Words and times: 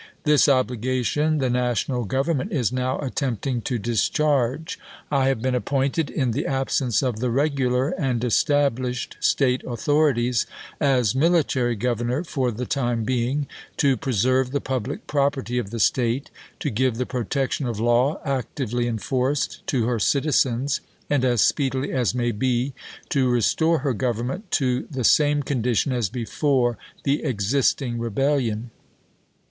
This 0.23 0.49
obligation 0.49 1.37
the 1.37 1.49
National 1.51 2.05
Govern 2.05 2.37
ment 2.37 2.51
is 2.51 2.71
now 2.71 2.97
attempting 3.01 3.61
to 3.61 3.77
discharge. 3.77 4.79
I 5.11 5.27
have 5.27 5.43
been 5.43 5.53
ap 5.53 5.65
MILITAEY 5.71 6.01
GOVERNOKS 6.01 6.11
345 6.15 6.15
pointed, 6.15 6.21
in 6.23 6.31
the 6.31 6.47
absence 6.51 7.03
of 7.03 7.19
the 7.19 7.29
regular 7.29 7.89
and 7.89 8.23
established 8.23 9.17
State 9.19 9.63
authorities, 9.63 10.47
as 10.79 11.13
military 11.13 11.75
governor 11.75 12.23
for 12.23 12.49
the 12.51 12.65
time 12.65 13.03
being, 13.03 13.45
to 13.77 13.95
preserve 13.95 14.49
the 14.49 14.59
public 14.59 15.05
property 15.05 15.59
of 15.59 15.69
the 15.69 15.79
State, 15.79 16.31
to 16.61 16.71
give 16.71 16.95
the 16.97 17.05
protection 17.05 17.67
of 17.67 17.79
law 17.79 18.19
actively 18.25 18.87
enforced 18.87 19.61
to 19.67 19.85
her 19.85 19.99
citizens, 19.99 20.81
and, 21.11 21.23
as 21.23 21.41
speedily 21.41 21.91
as 21.91 22.15
may 22.15 22.31
be, 22.31 22.73
to 23.09 23.29
restore 23.29 23.77
her 23.85 23.93
government 23.93 24.49
to 24.49 24.87
the 24.89 25.03
same 25.03 25.43
condition 25.43 25.91
as 25.93 26.09
before 26.09 26.75
the 27.03 27.23
existing 27.23 27.99
rebellion. 27.99 28.71